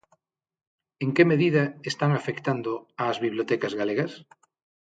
[1.03, 2.71] En que medida están afectando
[3.07, 4.11] ás bibliotecas galegas?